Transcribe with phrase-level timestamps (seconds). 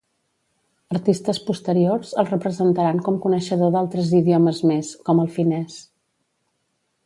[0.95, 5.81] Artistes posteriors el representaran com coneixedor d'altres idiomes més, com el finès.